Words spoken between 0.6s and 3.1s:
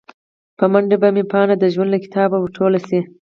منډه به مې پاڼه د ژوند له کتابه ور ټوله شي